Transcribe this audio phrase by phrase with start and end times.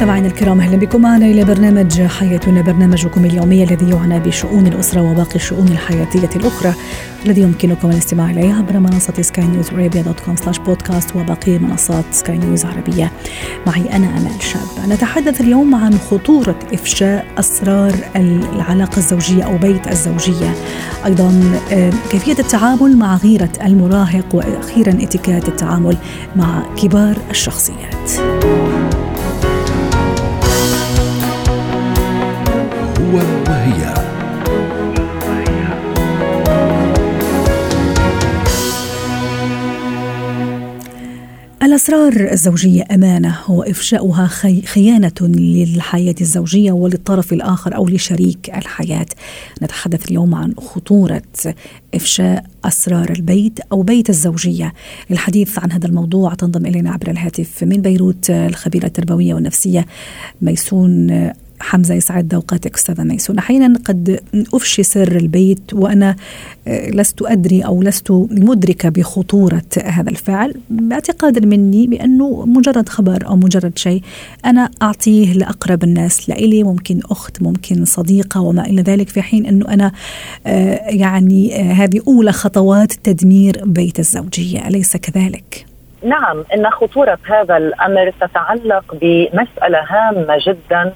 [0.00, 1.02] مستمعينا الكرام أهلا بكم.
[1.02, 6.74] معنا إلى برنامج حياتنا برنامجكم اليومي الذي يعنى بشؤون الأسرة وباقي الشؤون الحياتية الأخرى
[7.26, 12.04] الذي يمكنكم الاستماع اليه عبر منصة Sky News Arabia dot com slash podcast وباقي منصات
[12.10, 13.12] سكاي نيوز عربية.
[13.66, 14.88] معي أنا آمال شاب.
[14.88, 20.54] نتحدث اليوم عن خطورة إفشاء أسرار العلاقة الزوجية أو بيت الزوجية.
[21.06, 25.96] أيضا آه، كيفية التعامل مع غيرة المراهق وأخيرا اتكات التعامل
[26.36, 28.10] مع كبار الشخصيات.
[33.10, 33.94] هو وهي.
[41.62, 49.06] الأسرار الزوجية أمانة وإفشاؤها خي خيانة للحياة الزوجية وللطرف الآخر أو لشريك الحياة.
[49.62, 51.22] نتحدث اليوم عن خطورة
[51.94, 54.72] إفشاء أسرار البيت أو بيت الزوجية.
[55.10, 59.86] للحديث عن هذا الموضوع تنضم إلينا عبر الهاتف من بيروت الخبيرة التربوية والنفسية
[60.42, 64.20] ميسون حمزة يسعد أوقاتك أستاذة ميسون أحيانا قد
[64.54, 66.16] أفشي سر البيت وأنا
[66.68, 73.36] آه، لست أدري أو لست مدركة بخطورة هذا الفعل باعتقاد مني بأنه مجرد خبر أو
[73.36, 74.02] مجرد شيء
[74.44, 79.68] أنا أعطيه لأقرب الناس لإلي ممكن أخت ممكن صديقة وما إلى ذلك في حين أنه
[79.68, 79.92] أنا
[80.46, 85.69] آه، يعني آه، هذه أولى خطوات تدمير بيت الزوجية أليس كذلك؟
[86.02, 90.92] نعم إن خطورة هذا الأمر تتعلق بمسألة هامة جدا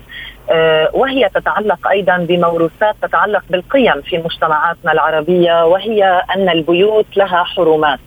[0.50, 7.98] آه، وهي تتعلق أيضا بموروثات تتعلق بالقيم في مجتمعاتنا العربية وهي أن البيوت لها حرمات.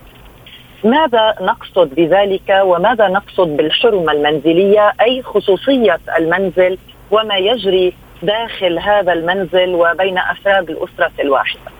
[0.83, 6.77] ماذا نقصد بذلك وماذا نقصد بالحرمة المنزلية أي خصوصية المنزل
[7.11, 11.71] وما يجري داخل هذا المنزل وبين افراد الأسرة الواحدة.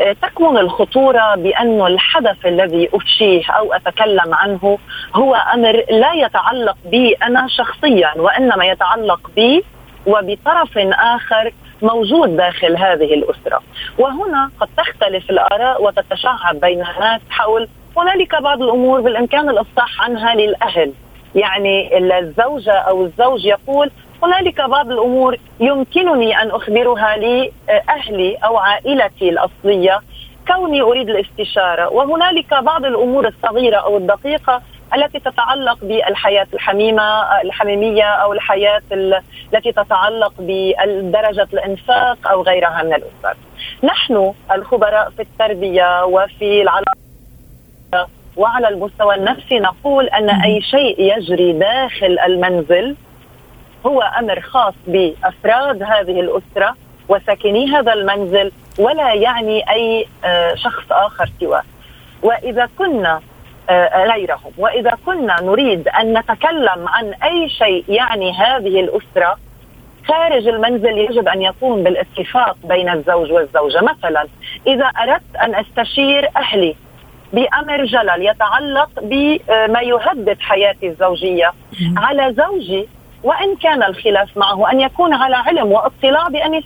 [0.00, 4.78] آه، تكمن الخطورة بأن الحدث الذي أفشيه أو أتكلم عنه
[5.14, 9.64] هو أمر لا يتعلق بي أنا شخصيا وإنما يتعلق بي
[10.06, 11.52] وبطرف آخر
[11.82, 13.60] موجود داخل هذه الأسرة.
[13.98, 20.92] وهنا قد تختلف الآراء وتتشعب بين الناس حول هنالك بعض الأمور بالإمكان الافصاح عنها للأهل.
[21.34, 23.90] يعني الزوجة أو الزوج يقول
[24.22, 30.00] هنالك بعض الأمور يمكنني أن أخبرها لأهلي أو عائلتي الأصلية.
[30.48, 31.88] كوني أريد الاستشارة.
[31.88, 34.62] وهنالك بعض الأمور الصغيرة أو الدقيقة
[34.94, 43.36] التي تتعلق بالحياة الحميمة الحميمية أو الحياة التي تتعلق بدرجة الإنفاق أو غيرها من الأسر.
[43.84, 46.98] نحن الخبراء في التربية وفي العلاقة
[48.36, 52.96] وعلى المستوى النفسي نقول أن أي شيء يجري داخل المنزل
[53.86, 56.74] هو أمر خاص بأفراد هذه الأسرة
[57.08, 61.62] وساكني هذا المنزل ولا يعني أي آه، شخص آخر سواه.
[62.22, 63.20] وإذا كنا
[63.70, 64.52] آه، غيرهم.
[64.58, 69.36] وإذا كنا نريد أن نتكلم عن أي شيء يعني هذه الأسرة
[70.08, 73.80] خارج المنزل يجب أن يكون بالاتفاق بين الزوج والزوجة.
[73.80, 74.26] مثلا
[74.66, 76.76] إذا أردت أن أستشير أهلي
[77.32, 81.52] بأمر جلل يتعلق بما يهدد حياتي الزوجية
[81.96, 82.88] على زوجي
[83.22, 86.64] وإن كان الخلاف معه أن يكون على علم واطلاع بأني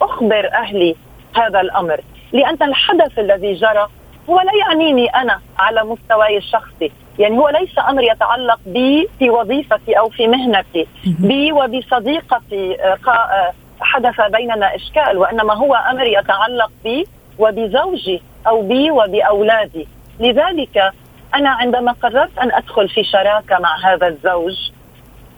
[0.00, 0.96] سأخبر أهلي
[1.36, 2.00] هذا الأمر
[2.32, 3.88] لأن الحدث الذي جرى
[4.30, 6.92] هو لا يعنيني أنا على مستواي الشخصي.
[7.18, 13.52] يعني هو ليس أمر يتعلق بي في وظيفتي أو في مهنتي بي وبصديقتي آه، آه،
[13.80, 17.06] حدث بيننا إشكال وإنما هو أمر يتعلق بي
[17.38, 19.88] وبزوجي أو بي وبأولادي.
[20.20, 20.92] لذلك
[21.34, 24.70] أنا عندما قررت أن أدخل في شراكة مع هذا الزوج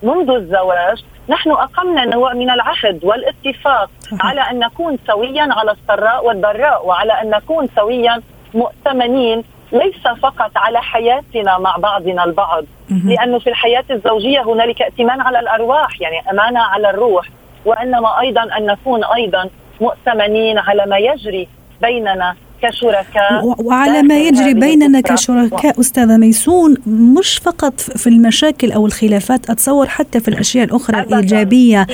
[0.03, 3.91] منذ الزواج نحن أقمنا نوع من العهد والاتفاق
[4.21, 8.23] على أن نكون سويا على السراء والضراء وعلى أن نكون سويا
[8.55, 12.65] مؤتمنين ليس فقط على حياتنا مع بعضنا البعض.
[12.91, 17.27] لأنه في الحياة الزوجية هنالك ائتمان على الأرواح يعني أمانة على الروح
[17.65, 19.49] وإنما أيضا أن نكون أيضا
[19.81, 21.49] مؤتمنين على ما يجري
[21.83, 29.51] بيننا كشركاء وعلى ما يجري بيننا كشركاء أستاذة ميسون مش فقط في المشاكل أو الخلافات
[29.51, 31.87] أتصور حتى في الأشياء الأخرى الإيجابية.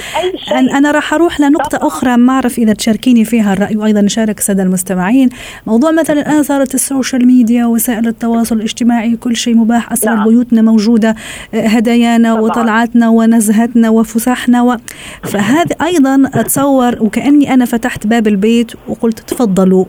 [0.52, 1.86] أن أنا راح أروح لنقطة.
[1.86, 5.28] أخرى ما أعرف إذا تشاركيني فيها الرأي وأيضا نشارك السادة المستمعين.
[5.66, 9.92] موضوع مثلا الآن صارت ال social media وسائل التواصل الاجتماعي كل شيء مباح.
[9.92, 10.28] أسرار نعم.
[10.28, 11.14] بيوتنا موجودة
[11.54, 12.42] هدايانا طبعا.
[12.42, 14.76] وطلعاتنا ونزهتنا وفسحنا و...
[15.22, 19.84] فهذا أيضا أتصور وكأني أنا فتحت باب البيت وقلت تفضلوا.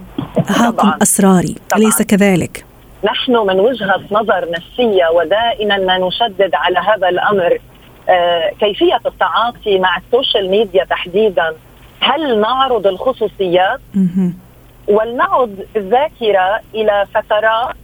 [0.49, 1.81] معكم أسراري طبعاً.
[1.81, 2.65] أليس كذلك؟
[3.03, 7.57] نحن من وجهة نظر نفسية ودائما ما نشدد على هذا الأمر
[8.09, 11.53] آه، كيفية التعاطي مع السوشيال ميديا تحديدا
[11.99, 13.79] هل نعرض الخصوصيات
[14.87, 17.75] ولنعد بالذاكره إلى فترات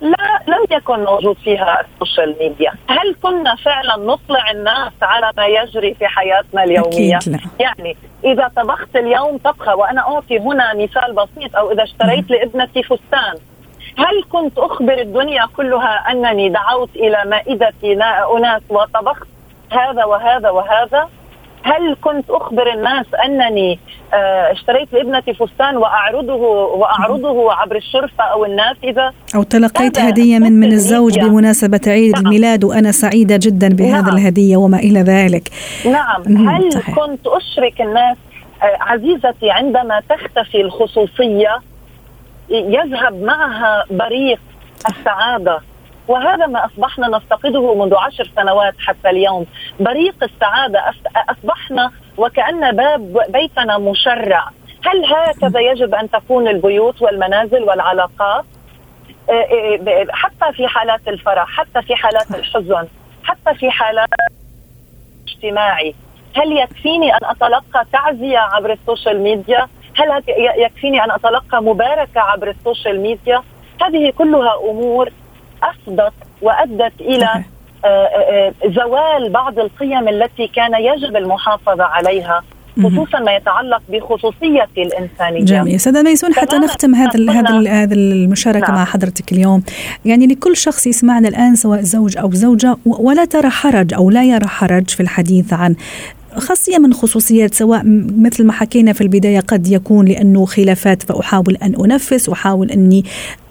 [0.00, 2.72] لا لم يكن موجود فيها ال social media.
[2.88, 7.38] هل كنا فعلا نطلع الناس على ما يجري في حياتنا اليومية؟ أكيد لا.
[7.60, 13.34] يعني إذا طبخت اليوم طبخة وأنا أعطي هنا مثال بسيط أو إذا اشتريت لابنتي فستان
[13.98, 17.92] هل كنت أخبر الدنيا كلها أنني دعوت إلى مائدتي
[18.36, 19.26] أناس وطبخت
[19.70, 21.08] هذا وهذا وهذا؟
[21.68, 23.78] هل كنت أخبر الناس أنني
[24.14, 30.72] آه، اشتريت لابنتي فستان وأعرضه وأعرضه عبر الشرفه أو النافذه أو تلقيت هدية من من
[30.72, 32.26] الزوج بمناسبة عيد نعم.
[32.26, 34.16] الميلاد وأنا سعيدة جدا بهذا نعم.
[34.16, 35.48] الهدية وما إلى ذلك
[35.84, 36.96] نعم هل صحيح.
[36.96, 38.16] كنت أشرك الناس
[38.62, 41.56] آه، عزيزتي عندما تختفي الخصوصية
[42.50, 44.38] يذهب معها بريق
[44.88, 45.60] السعادة
[46.08, 49.46] وهذا ما أصبحنا نفتقده منذ عشر سنوات حتى اليوم.
[49.80, 50.84] بريق السعادة
[51.16, 54.50] أصبحنا وكأن باب بيتنا مشرع.
[54.84, 58.44] هل هكذا يجب أن تكون البيوت والمنازل والعلاقات؟
[59.30, 62.86] آه، آه، حتى في حالات الفرح حتى في حالات الحزن
[63.24, 64.08] حتى في حالات
[65.28, 65.94] اجتماعي.
[66.36, 70.22] هل يكفيني أن أتلقى تعزية عبر ال social media؟ هل
[70.58, 73.42] يكفيني أن أتلقى مباركة عبر ال social media؟
[73.82, 75.08] هذه كلها أمور
[75.62, 76.12] افضت
[76.42, 77.44] وأدت إلى
[77.84, 82.42] آه، آه، آه، زوال بعض القيم التي كان يجب المحافظة عليها
[82.84, 85.44] خصوصا ما يتعلق بخصوصية الإنسانية.
[85.44, 88.74] جميل، سيدة ميسون حتى نختم هذا هذا هذا المشاركة نعم.
[88.74, 89.62] مع حضرتك اليوم،
[90.04, 94.46] يعني لكل شخص يسمعنا الآن سواء زوج أو زوجة ولا ترى حرج أو لا يرى
[94.46, 95.74] حرج في الحديث عن
[96.36, 97.82] خاصية من خصوصيات سواء
[98.18, 103.04] مثل ما حكينا في البداية قد يكون لأنه خلافات فأحاول أن أنفس أحاول أني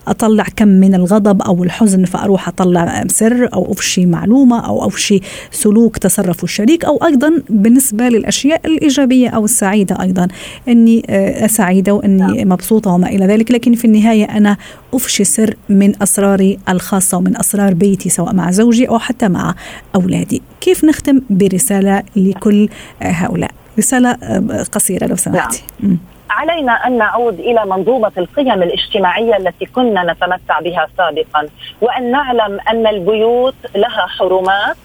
[0.08, 5.22] أطلع كم من الغضب أو الحزن فأروح أطلع سر أو أفشي معلومة أو أفشي
[5.52, 10.28] سلوك تصرف الشريك أو أيضا بالنسبة للأشياء الإيجابية أو السعيدة أيضا.
[10.68, 12.50] إني آه، سعيده وإني نعم.
[12.50, 13.52] مبسوطة وما إلى ذلك.
[13.52, 14.58] لكن في النهاية أنا
[14.94, 19.56] أفشي سر من أسراري الخاصة ومن أسرار بيتي سواء مع زوجي أو حتى مع
[19.96, 20.42] أولادي.
[20.62, 22.70] كيف نختم؟ برسالة لكل
[23.02, 23.52] هؤلاء.
[23.80, 25.64] رسالة آه، قصيرة لو سمحتي.
[25.84, 25.98] نعم.
[26.30, 31.48] علينا أن نعود إلى منظومة القيم الاجتماعية التي كنا نتمتع بها سابقا
[31.82, 34.78] وأن نعلم أن البيوت لها حرمات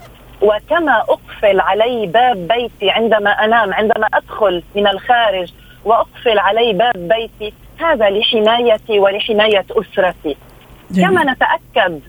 [0.43, 5.53] وكما أقفل علي باب بيتي عندما أنام عندما أدخل من الخارج
[5.85, 10.37] وأقفل علي باب بيتي هذا لحمايتي ولحماية أسرتي
[10.91, 11.09] جميل.
[11.09, 12.01] كما نتأكد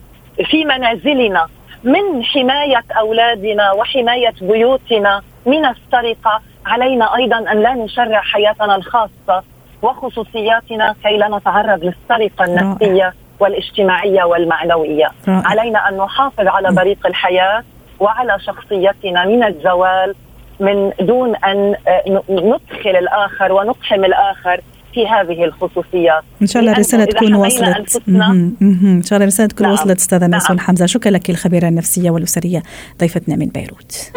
[0.46, 1.48] في منازلنا
[1.84, 9.44] من حماية أولادنا وحماية بيوتنا من السرقة علينا أيضا أن لا نشرع حياتنا الخاصة
[9.82, 15.08] وخصوصياتنا كي لا نتعرض للسرقة النفسية والاجتماعية والمعنوية.
[15.28, 15.48] رائع.
[15.48, 17.64] علينا أن نحافظ على بريق الحياة
[18.00, 20.16] وعلى شخصيتنا من الزوال
[20.60, 21.76] من دون أن
[22.30, 24.62] ندخل الآخر ونقحم الآخر
[24.94, 26.24] في هذه الخصوصيات.
[26.42, 28.02] إن شاء الله الرساله تكون وصلت.
[28.08, 29.74] إن شاء الله الرساله تكون نعم.
[29.74, 30.66] وصلت أستاذة ميسون نعم.
[30.66, 30.86] حمزة.
[30.86, 32.64] شكرا لك الخبيره النفسية والأسرية
[33.00, 34.12] ضيفتنا من بيروت.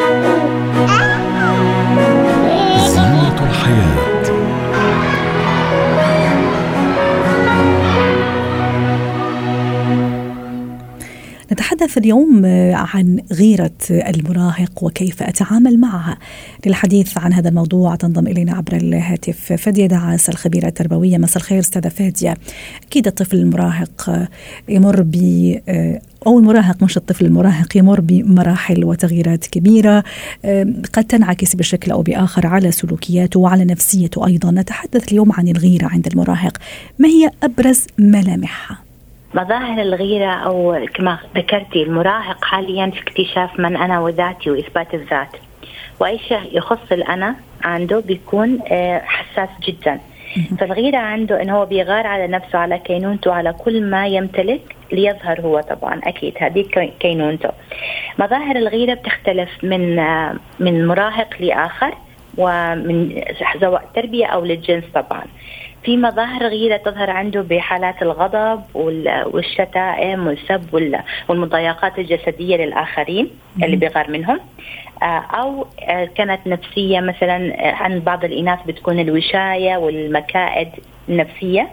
[3.46, 4.15] الحياة.
[11.86, 16.18] نتحدث اليوم آه، عن غيرة المراهق وكيف أتعامل معها.
[16.66, 21.18] للحديث عن هذا الموضوع تنضم إلينا عبر الهاتف فادية دعاس الخبيرة التربوية.
[21.18, 22.36] مساء الخير أستاذة فادية
[22.86, 24.28] أكيد الطفل المراهق آه،
[24.68, 25.14] يمر ب
[25.68, 30.04] آه، أو المراهق مش الطفل المراهق يمر بمراحل وتغييرات كبيرة
[30.92, 34.50] قد تنعكس بشكل أو بآخر على سلوكياته وعلى نفسيته أيضا.
[34.50, 36.58] نتحدث اليوم عن الغيرة عند المراهق.
[36.98, 38.85] ما هي أبرز ملامحها؟
[39.36, 45.36] مظاهر الغيرة أو كما ذكرتي المراهق حاليا في اكتشاف من أنا وذاتي وإثبات الذات.
[46.00, 50.00] وأي شيء يخص الأنا عنده بيكون آه، حساس جدا.
[50.58, 55.60] فالغيرة عنده انه هو بيغار على نفسه على كينونته على كل ما يمتلك ليظهر هو
[55.60, 56.00] طبعا.
[56.04, 56.64] أكيد هذه
[57.00, 57.50] كينونته.
[58.18, 61.94] مظاهر الغيرة بتختلف من آه، من مراهق لآخر
[62.38, 63.22] ومن
[63.60, 65.22] سواء تربية أو للجنس طبعا.
[65.86, 68.62] في مظاهر غيرة تظهر عنده بحالات الغضب
[69.34, 70.94] والشتائم والسب
[71.28, 73.30] والمضايقات الجسدية للآخرين
[73.62, 74.40] اللي بيغار منهم.
[75.02, 80.68] آه، أو آه، كانت نفسية مثلا آه، عند بعض الإناث بتكون الوشاية والمكائد
[81.08, 81.68] النفسية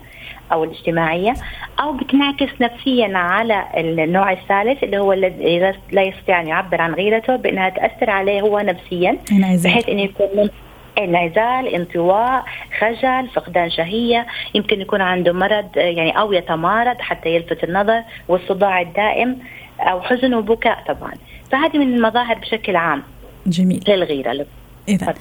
[0.51, 1.33] أو الاجتماعية.
[1.79, 7.35] أو بتنعكس نفسيا على النوع الثالث اللي هو الذي لا يستطيع أن يعبر عن غيرته
[7.35, 9.17] بأنها تأثر عليه هو نفسيا
[9.63, 10.49] بحيث إنه يكون
[10.97, 12.45] انعزال انطواء
[12.83, 19.39] خجل فقدان شهية يمكن يكون عنده مرض يعني أو يتمارض حتى يلفت النظر والصداع الدائم
[19.79, 21.13] أو حزن وبكاء طبعا.
[21.51, 23.03] فهذه من المظاهر بشكل عام
[23.47, 23.83] جميل.
[23.87, 24.45] للغيرة.
[24.89, 25.13] إذا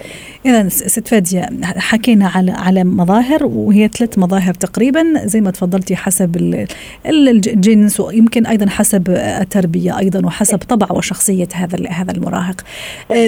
[0.47, 6.67] إذا ست فادية حكينا على على مظاهر وهي ثلاث مظاهر تقريبا زي ما تفضلتي حسب
[7.07, 12.61] الجنس ويمكن أيضا حسب التربية أيضا وحسب طبع وشخصية هذا هذا المراهق.
[13.11, 13.27] آه،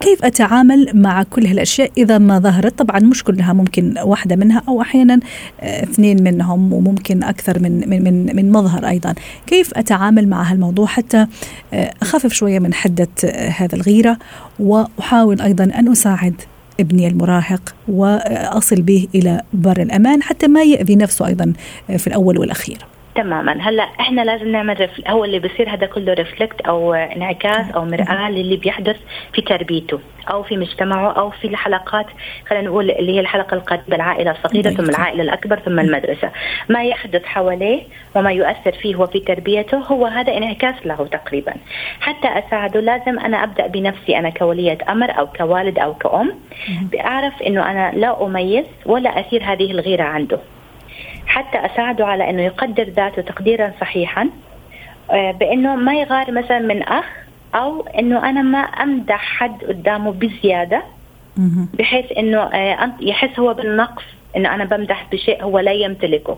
[0.00, 4.82] كيف أتعامل مع كل هالأشياء؟ إذا ما ظهرت طبعا مش كلها ممكن واحدة منها أو
[4.82, 5.20] أحيانا
[5.60, 9.14] آه، اثنين منهم وممكن أكثر من من من, من مظهر أيضا.
[9.46, 11.26] كيف أتعامل مع هالموضوع حتى
[11.72, 13.08] آه، أخفف شوية من حدة
[13.56, 14.18] هذا الغيرة؟
[14.62, 16.34] وأحاول أيضا أن أساعد
[16.80, 21.52] ابني المراهق وأصل به إلى بر الأمان حتى ما يأذي نفسه أيضا
[21.96, 22.78] في الأول والأخير.
[23.14, 23.52] تماما.
[23.60, 25.08] هلأ إحنا لازم نعمل رفل...
[25.08, 28.96] هو اللي بصير هذا كله ريفلكت أو انعكاس أو مرآة للي بيحدث
[29.32, 30.00] في تربيته
[30.30, 32.06] أو في مجتمعه أو في الحلقات
[32.48, 36.30] خلينا نقول اللي هي الحلقة القريبة العائلة الصغيرة ثم العائلة الأكبر ثم المدرسة.
[36.68, 37.82] ما يحدث حواليه
[38.14, 41.54] وما يؤثر فيه وفي تربيته هو هذا انعكاس له تقريبا.
[42.00, 46.32] حتى أساعده لازم أنا أبدأ بنفسي أنا كولية أمر أو كوالد أو كأم
[46.92, 50.38] بعرف إنه أنا لا أميز ولا أثير هذه الغيرة عنده.
[51.26, 54.28] حتى أساعده على أنه يقدر ذاته تقديرا صحيحا
[55.10, 57.04] آه، بأنه ما يغار مثلا من أخ
[57.54, 60.82] أو أنه أنا ما أمدح حد قدامه بزيادة
[61.78, 64.02] بحيث أنه آه، يحس هو بالنقص
[64.36, 66.36] أنه أنا بمدح بشيء هو لا يمتلكه.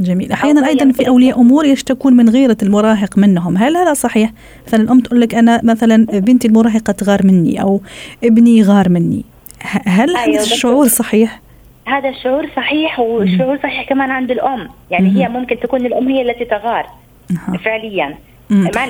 [0.00, 0.32] جميل.
[0.32, 3.56] أحيانا أيضا في أولياء أمور يشتكون من غيرة المراهق منهم.
[3.56, 4.32] هل هذا صحيح؟
[4.66, 7.80] مثلا الام تقول لك أنا مثلا بنتي المراهقة تغار مني أو
[8.24, 9.24] ابني غار مني.
[9.86, 11.40] هل أيوة هذا الشعور صحيح؟
[11.86, 14.68] هذا الشعور صحيح والشعور صحيح كمان عند الأم.
[14.90, 16.86] يعني هي ممكن تكون الأم هي التي تغار
[17.64, 18.18] فعليا.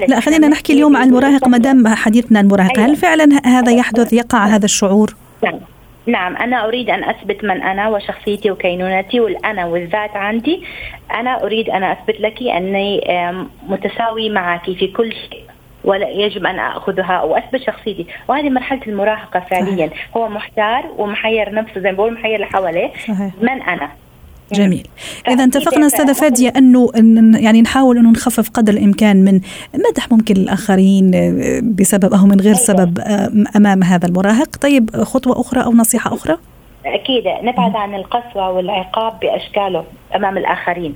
[0.09, 2.91] لا خلينا نحكي اليوم عن المراهق ما دام حديثنا عن المراهقه أيوة.
[2.91, 5.61] هل فعلا هذا يحدث يقع هذا الشعور؟ نعم.
[6.07, 6.37] نعم.
[6.37, 10.63] أنا أريد أن أثبت من أنا وشخصيتي وكينونتي والأنا والذات عندي.
[11.15, 13.01] أنا أريد أن أثبت لك أني
[13.69, 15.45] متساوي معك في كل شيء.
[15.85, 18.07] ولا يجب أن أخذها واثبت شخصيتي.
[18.29, 19.91] وهذه مرحلة المراهقة فعليا.
[20.17, 22.91] هو محتار ومحير نفسه زي ما بقول محير اللي حواليه.
[23.41, 23.91] من أنا؟
[24.53, 24.87] جميل.
[25.29, 26.91] اذا اتفقنا أستاذة فادية أنه
[27.35, 29.41] يعني نحاول انه نخفف قدر الإمكان من
[29.75, 32.67] مدح ممكن الآخرين آه، بسبب أو من غير أيوة.
[32.67, 34.57] سبب آه، أمام هذا المراهق.
[34.57, 36.37] طيب خطوة أخرى أو نصيحة أخرى؟
[36.87, 37.25] أكيد.
[37.43, 39.85] نبعد عن القسوة والعقاب بأشكاله
[40.17, 40.95] أمام الآخرين.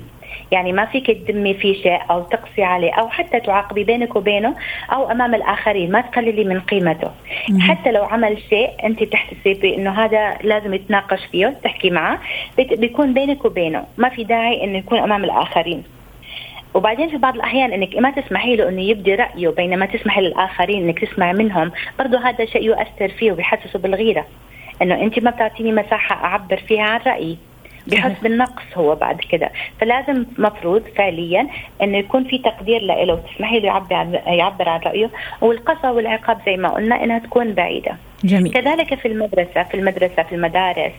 [0.51, 4.55] يعني ما فيك تدمي في شيء أو تقسي عليه أو حتى تعاقبي بينك وبينه
[4.93, 7.11] أو أمام الآخرين ما تقللي من قيمته.
[7.49, 7.61] مم.
[7.61, 12.19] حتى لو عمل شيء أنت تحتسبي إنه هذا لازم يتناقش فيه تحكي معه
[12.57, 13.85] بيكون بينك وبينه.
[13.97, 15.83] ما في داعي إنه يكون أمام الآخرين.
[16.73, 20.99] وبعدين في بعض الأحيان إنك ما تسمحي له إنه يبدي رأيه بينما تسمحي للآخرين إنك
[20.99, 21.71] تسمع منهم.
[21.99, 24.25] برضه هذا شيء يؤثر فيه وبيحسسه بالغيرة.
[24.81, 27.37] إنه أنت ما بتعطيني مساحة أعبر فيها عن رأيي.
[27.87, 29.51] بحس بالنقص هو بعد كده.
[29.81, 31.47] فلازم مفروض فعليا
[31.81, 35.09] انه يكون في تقدير له وتسمحي له يعبر عن يعبر عن رأيه.
[35.41, 37.95] والقسوه والعقاب زي ما قلنا إنها تكون بعيدة.
[38.23, 38.53] جميل.
[38.53, 40.91] كذلك في المدرسة في المدرسة في المدارس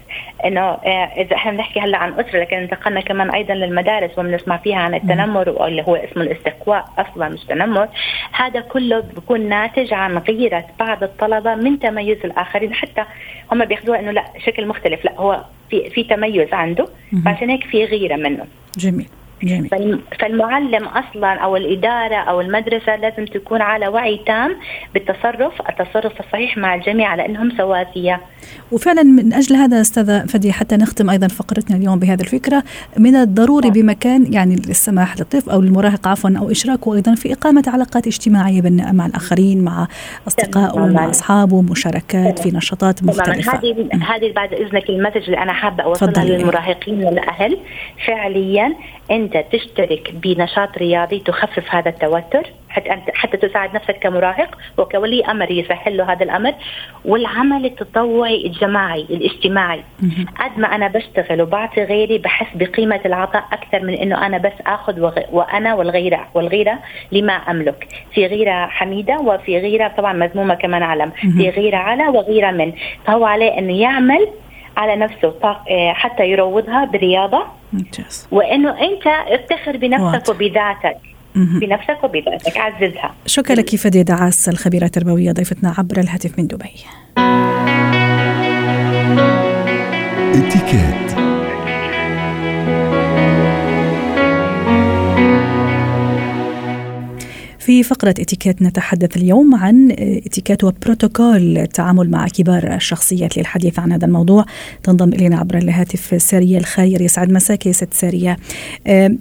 [0.44, 4.76] إنه آه، إذا إحنا بنحكي هلأ عن أسرة لكن انتقلنا كمان أيضا للمدارس وبنسمع فيها
[4.76, 7.88] عن التنمر اللي هو اسمه الاستقواء أصلا مش تنمر.
[8.32, 12.74] هذا كله بيكون ناتج عن غيرة بعض الطلبة من تميز الآخرين.
[12.74, 13.04] حتى
[13.52, 16.88] هم بياخذوها إنه لا شكل مختلف لا هو في في تميز عنده
[17.24, 18.44] فعشان هيك في غيرة منه.
[18.78, 19.08] جميل.
[19.42, 20.00] جميل.
[20.20, 24.56] فالمعلم أصلا أو الإدارة أو المدرسة لازم تكون على وعي تام
[24.94, 25.52] بالتصرف.
[25.68, 28.20] التصرف الصحيح مع الجميع على إنهم سواسية.
[28.72, 32.62] وفعلا من أجل هذا أستاذة فدي حتى نختم أيضا فقرتنا اليوم بهذه الفكرة
[32.98, 33.70] من الضروري.
[33.70, 38.62] بمكان يعني السماح للطفل أو المراهق عفوا أو اشراكه أيضا في إقامة علاقات اجتماعية
[38.92, 39.88] مع الآخرين مع
[40.28, 43.52] اصدقائه مع اصحابه مشاركات في نشاطات مختلفة.
[43.52, 47.58] هذه هذه بعد إذنك المسج اللي أنا حابة أوصلها للمراهقين والأهل.
[48.06, 48.74] فعليا
[49.26, 55.96] أنت تشترك بنشاط رياضي تخفف هذا التوتر حتى حتى تساعد نفسك كمراهق وكولي أمر يسهل
[55.96, 56.54] له هذا الأمر.
[57.04, 59.82] والعمل التطوعي الجماعي الاجتماعي.
[60.40, 65.00] قد ما أنا بشتغل وبعطي غيري بحس بقيمة العطاء أكثر من إنه أنا بس آخذ
[65.00, 65.18] وغ...
[65.32, 66.78] وأنا والغيره والغيرة
[67.12, 67.88] لما أملك.
[68.14, 71.10] في غيرة حميدة وفي غيرة طبعا مذمومة كمان علم.
[71.10, 72.72] في غيرة على وغيرة من.
[73.06, 74.28] فهو عليه إنه يعمل
[74.76, 78.28] على نفسه آه، حتى يروضها برياضة ممتاز.
[78.30, 80.28] وإنه أنت افتخر بنفسك.
[80.28, 80.96] وبذاتك.
[81.34, 82.56] بنفسك وبذاتك.
[82.56, 83.14] عززها.
[83.26, 86.74] شكرا لك فدية دعاس الخبيرة التربوية ضيفتنا عبر الهاتف من دبي.
[90.34, 91.15] اتكات
[97.66, 99.90] في فقرة إتيكيت نتحدث اليوم عن
[100.26, 104.44] إتيكيت وبروتوكول التعامل مع كبار الشخصيات للحديث عن هذا الموضوع.
[104.82, 107.00] تنضم إلينا عبر الهاتف سارية الخير.
[107.00, 108.36] يسعد مساك يا ست سارية.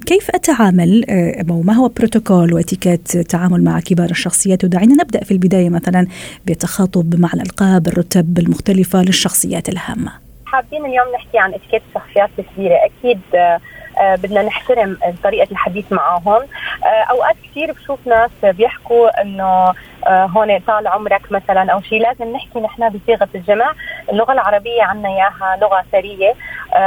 [0.06, 1.06] كيف أتعامل
[1.50, 6.08] أو ما هو بروتوكول وإتيكيت التعامل مع كبار الشخصيات؟ ودعينا نبدأ في البداية مثلا
[6.46, 10.12] بالتخاطب مع الألقاب الرتب المختلفة للشخصيات الهامة.
[10.46, 13.60] حابين اليوم نحكي عن إتيكيت الشخصيات الكبيرة أكيد آه،
[14.00, 16.42] بدنا نحترم طريقة الحديث معهم
[16.86, 19.74] آه، أوقات كثير بشوف ناس بيحكوا إنه
[20.08, 23.74] آه، هون طال عمرك مثلا أو شيء لازم نحكي نحن بصيغة الجمع
[24.12, 26.34] اللغة العربية عنا إياها لغة ثرية.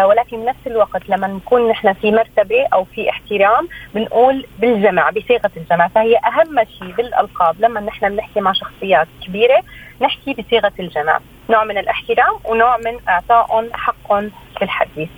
[0.04, 5.88] ولكن بنفس الوقت لما نكون نحن في مرتبة أو في احترام بنقول بالجمع بصيغة الجمع
[5.88, 9.62] فهي أهم شيء بالألقاب لما نحن بنحكي مع شخصيات كبيرة
[10.00, 15.08] نحكي بصيغة الجمع نوع من الاحترام ونوع من اعطائهم حقهم في الحديث.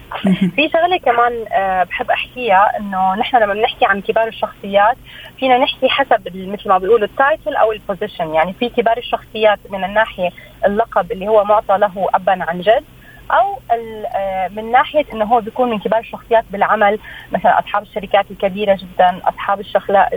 [0.56, 4.96] في شغلة كمان آه، بحب أحكيها إنه نحن لما بنحكي عن كبار الشخصيات
[5.38, 9.58] فينا نحكي حسب مثل ما بيقولوا ال title أو ال position يعني في كبار الشخصيات
[9.70, 10.30] من الناحية
[10.66, 12.84] اللقب اللي هو معطى له ابا عن جد
[13.30, 16.98] أو آه، من ناحية إنه هو بيكون من كبار الشخصيات بالعمل.
[17.32, 20.08] مثلا أصحاب الشركات الكبيرة جدا أصحاب الشغلات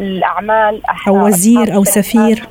[0.00, 2.42] الأعمال أو وزير أو سفير.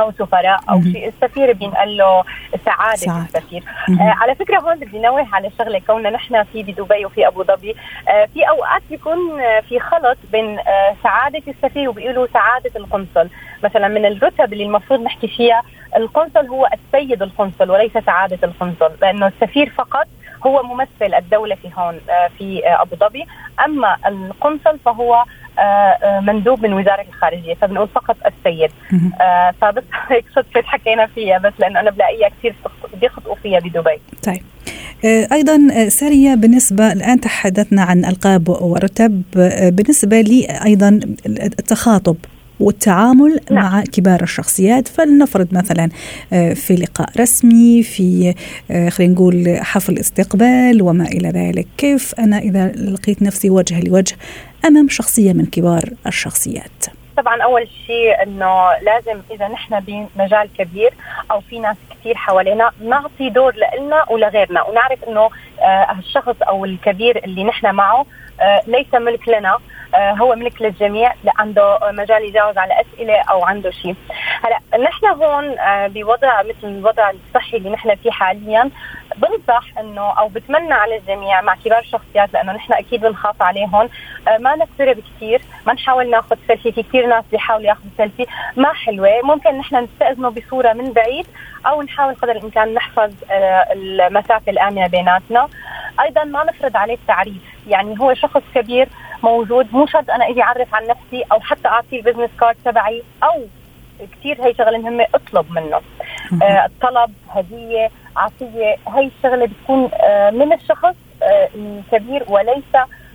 [0.00, 1.08] أو سفراء أو شيء.
[1.08, 2.24] السفير بينقال له
[2.64, 3.22] سعادة سعادة.
[3.24, 3.62] السفير.
[4.00, 7.76] آه على فكرة هون بدي نوه على شغله كوننا نحن في بدبي وفي أبو ظبي
[8.08, 13.28] آه في أوقات بيكون آه في خلط بين آه سعادة السفير وبيقولوا سعادة القنصل.
[13.64, 15.62] مثلا من الرتب اللي المفروض نحكي فيها
[15.96, 20.06] القنصل هو السيد القنصل وليس سعادة القنصل لأنه السفير فقط
[20.46, 23.26] هو ممثل الدولة في هون آه في آه أبو ظبي.
[23.64, 25.24] أما القنصل فهو
[25.58, 28.70] آه، مندوب من وزارة الخارجية فبنقول فقط السيد.
[29.60, 32.54] فبس هيك صدفة حكينا فيها بس لأنه أنا بلاقيها كثير
[33.00, 33.98] بيخطئوا فيها بدبي.
[34.22, 34.42] طيب.
[35.32, 39.22] أيضا سارية بالنسبة الآن تحدثنا عن ألقاب ورتب.
[39.72, 42.16] بالنسبة لي أيضا التخاطب
[42.60, 43.64] والتعامل نعم.
[43.64, 44.88] مع كبار الشخصيات.
[44.88, 45.88] فلنفرض مثلا
[46.54, 48.34] في لقاء رسمي في
[48.68, 51.66] خلينا نقول حفل استقبال وما إلى ذلك.
[51.78, 54.16] كيف أنا إذا لقيت نفسي وجه لوجه
[54.64, 56.84] أمام شخصية من كبار الشخصيات؟
[57.16, 60.94] طبعا أول شيء إنه لازم إذا نحن بمجال كبير
[61.30, 64.62] أو في ناس كثير حوالينا نعطي دور لنا ولغيرنا.
[64.62, 68.06] ونعرف إنه آه الشخص أو الكبير اللي نحن معه آه
[68.66, 69.58] ليس ملك لنا.
[69.94, 73.94] آه هو ملك للجميع عنده مجال يجاوب على أسئلة أو عنده شيء.
[74.44, 78.70] هلا نحن هون آه بوضع مثل الوضع الصحي اللي نحن فيه حاليا
[79.16, 83.88] بنصح إنه أو بتمنى على الجميع مع كبار الشخصيات لأنه نحن أكيد بنخاف عليهم
[84.28, 88.72] آه، ما نقترب كثير ما نحاول ناخذ سيلفي في كثير ناس بيحاولوا ياخذوا سيلفي ما
[88.72, 91.26] حلوة ممكن نحن نستأذنه بصورة من بعيد
[91.66, 95.48] أو نحاول قدر الإمكان نحفظ آه، المسافة الآمنة بيناتنا.
[96.00, 97.57] أيضا ما نفرض عليه التعريف.
[97.68, 98.88] يعني هو شخص كبير
[99.22, 99.66] موجود.
[99.72, 103.42] مو شرط أنا أجي أعرف عن نفسي أو حتى اعطيه ال business card تبعي أو
[104.12, 105.80] كثير هي شغلة مهمة أطلب منه.
[106.42, 112.64] آه الطلب هدية عطيه هي الشغلة بتكون آه من الشخص آه الكبير وليس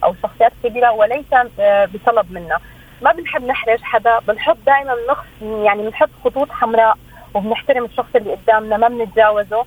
[0.03, 1.25] أو الشخصيات الكبيره وليس
[1.59, 2.59] آه بطلب منا
[3.01, 6.97] ما بنحب نحرج حدا بنحط دائما نخ يعني بنحط خطوط حمراء
[7.33, 9.65] وبنحترم الشخص اللي قدامنا ما بنتجاوزه.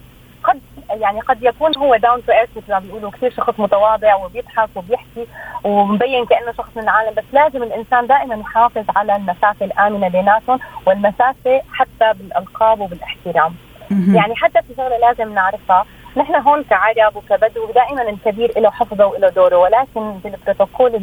[0.90, 3.10] يعني قد يكون هو down to earth مثل ما بيقولوا.
[3.10, 5.26] كثير شخص متواضع وبيضحك وبيحكي
[5.64, 7.14] ومبين كأنه شخص من العالم.
[7.14, 13.54] بس لازم الإنسان دائما يحافظ على المسافة الآمنة بيناتهم والمسافة حتى بالألقاب وبالاحترام.
[13.90, 15.84] يعني حتى في شغلة لازم نعرفها.
[16.16, 19.56] نحن هون كعرب وكبدو دائما الكبير له حفظه وله دوره.
[19.56, 20.94] ولكن بالبروتوكول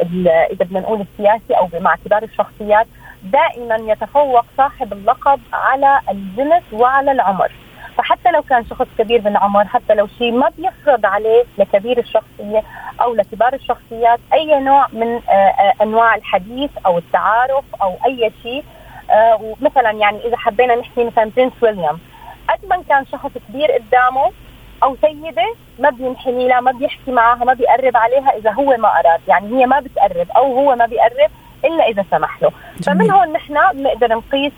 [0.00, 2.86] إذا بدنا نقول السياسي أو مع كبار الشخصيات
[3.22, 7.52] دائما يتفوق صاحب اللقب على الجنس وعلى العمر.
[7.98, 12.62] فحتى لو كان شخص كبير بالعمر حتى لو شيء ما بيفرض عليه لكبير الشخصية
[13.00, 18.64] أو لكبار الشخصيات أي نوع من آه، آه، أنواع الحديث أو التعارف أو أي شيء
[19.10, 21.98] آه، مثلا يعني إذا حبينا نحكي مثلا برنس ويليام
[22.48, 24.32] قد ما كان شخص كبير قدامه
[24.82, 29.20] أو سيدة ما بينحني لها ما بيحكي معها ما بيقرب عليها إذا هو ما أراد
[29.28, 31.30] يعني هي ما بتقرب أو هو ما بيقرب
[31.64, 32.50] إلا إذا سمح له.
[32.86, 34.52] فمن هون نحن بنقدر نقيس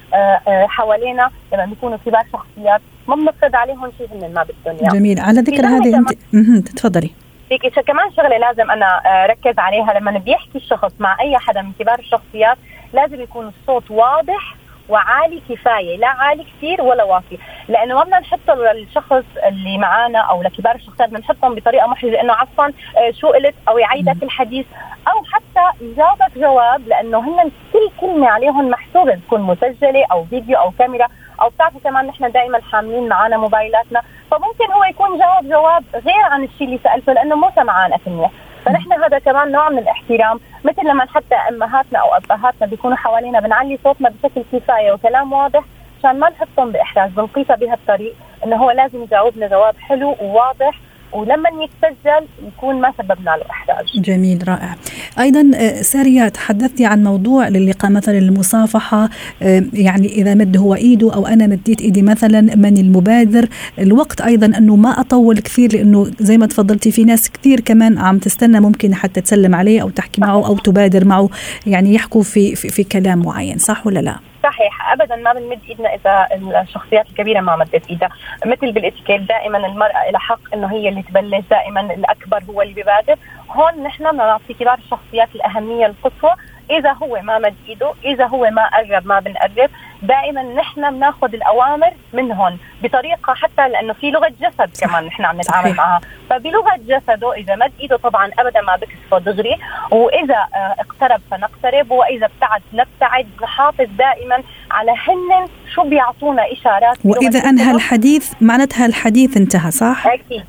[0.46, 2.80] حوالينا لما بيكونوا كبار شخصيات
[3.16, 5.20] ما بنفرض عليهم شيء هن ما بدهم جميل.
[5.20, 7.10] على ذكر هذه انت تفضلي.
[7.48, 11.72] فيك كمان شغلة لازم أنا آه، ركز عليها لما بيحكي الشخص مع أي حدا من
[11.78, 12.58] كبار الشخصيات
[12.92, 14.56] لازم يكون الصوت واضح
[14.90, 15.96] وعالي كفاية.
[15.96, 21.08] لا عالي كثير ولا واطي لأنه ما بدنا نحط للشخص اللي معانا أو لكبار الشخصيات
[21.08, 22.20] بدنا نحطهم بطريقة محرجة.
[22.20, 24.66] انه عفوا آه، شو قلت؟ أو يعيدك الحديث.
[25.08, 29.14] أو حتى يجاوبك جواب لأنه هن كل كلمة عليهم محسوبة.
[29.14, 31.08] تكون مسجلة أو فيديو أو كاميرا.
[31.40, 34.02] أو بتعرفوا كمان نحن دائما حاملين معنا موبايلاتنا.
[34.30, 38.30] فممكن هو يكون جاوب جواب غير عن الشيء اللي سألته لأنه مو سمعان منيح
[38.64, 40.40] فنحن هذا كمان نوع من الاحترام.
[40.64, 45.62] مثل لما حتى أمهاتنا أو أبهاتنا بيكونوا حوالينا بنعلي صوتنا بشكل كفاية وكلام واضح
[45.98, 50.80] عشان ما نحطهم باحراج بنقيسها بهالطريق إنه هو لازم يجاوبنا جواب حلو وواضح
[51.12, 53.86] ولما يتسجل يكون ما سببنا له إحراج.
[53.94, 54.76] جميل رائع.
[55.18, 59.08] أيضا آه، سارية تحدثتي عن موضوع للقاء مثلا المصافحه
[59.42, 64.46] آه، يعني إذا مد هو إيده أو أنا مديت إيدي مثلا من المبادر، الوقت أيضا
[64.46, 68.94] أنه ما أطول كثير لأنه زي ما تفضلتي في ناس كثير كمان عم تستنى ممكن
[68.94, 71.28] حتى تسلم عليه أو تحكي معه أو تبادر معه
[71.66, 74.92] يعني يحكوا في في, في كلام معين صح ولا لا؟ صحيح.
[74.92, 76.28] ابدا ما بنمد إيدنا إذا
[76.60, 78.08] الشخصيات الكبيرة ما مدت إيدها.
[78.46, 83.16] مثل بالإتيكيت دائما المرأة لها حق إنه هي اللي تبلش دائما الأكبر هو اللي ببادر.
[83.50, 86.34] هون نحن بدنا نعطي كبار الشخصيات الأهمية القصوى.
[86.70, 89.70] إذا هو ما مد إيده إذا هو ما قرب ما بنقرب.
[90.02, 95.74] دائما نحن بناخذ الأوامر منهم بطريقة حتى لأنه في لغة جسد كمان نحن عم نتعامل
[95.74, 96.00] معها.
[96.30, 99.58] فبلغة جسده إذا مد إيده طبعا ابدا ما بكسفه دغري.
[99.90, 101.90] وإذا آه، اقترب فنقترب.
[101.90, 103.26] وإذا ابتعد نبتعد.
[103.42, 106.98] نحافظ دائما على هن شو بيعطونا إشارات.
[107.04, 110.44] وإذا انهى الحديث معناتها الحديث انتهى صح؟ أكيد.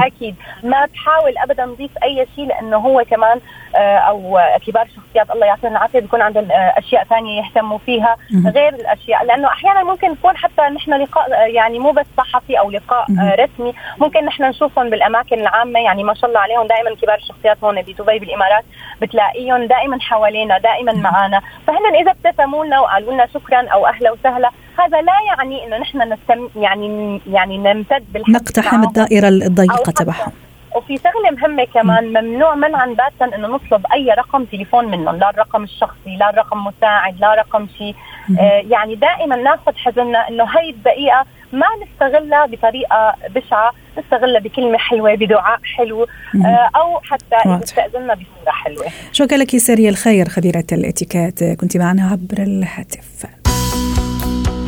[0.00, 0.34] أكيد.
[0.62, 3.40] ما تحاول ابدا نضيف أي شيء لأنه هو كمان
[3.76, 8.16] آه، أو كبار الشخصيات الله يعطيهم العافية بيكون عندهم آه، أشياء ثانية يهتموا فيها.
[8.46, 9.24] غير الأشياء.
[9.24, 13.06] لأنه أحيانا ممكن يكون حتى نحن لقاء آه، يعني مو بس صحفي أو لقاء.
[13.38, 13.74] رسمي.
[13.98, 15.80] ممكن نحن نشوفهم بالأماكن العامة.
[15.80, 16.66] يعني ما شاء الله عليهم.
[16.66, 18.64] دائما كبار الشخصيات هون بدبي بالإمارات
[19.02, 24.50] بتلاقيهم دائما حوالينا دائما معنا فهن إذا ابتسموا لنا وقالوا لنا شكرا أو أهلا وسهلا
[24.78, 30.32] هذا لا يعني إنه نحن نستم يعني يعني نمتد بالحديث نقتحم الدائرة الضيقة تبعهم.
[30.76, 35.62] وفي شغلة مهمة كمان ممنوع منعا باتا إنه نطلب أي رقم تليفون منهم لا الرقم
[35.62, 37.94] الشخصي لا الرقم مساعد لا رقم شيء.
[38.40, 45.14] آه يعني دائما ناخذ حذرنا إنه هي الدقيقة ما نستغلها بطريقة بشعة نستغلها بكلمة حلوة
[45.14, 46.06] بدعاء حلو
[46.44, 48.84] آه أو حتى إذا بصورة حلوة.
[49.12, 51.44] شكرا لك ساريه الخير خبيرة الاتيكيت.
[51.44, 53.26] كنت معنا عبر الهاتف.